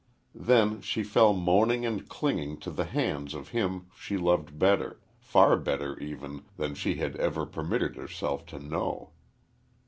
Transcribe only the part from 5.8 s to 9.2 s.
even, than she had ever permitted herself to know.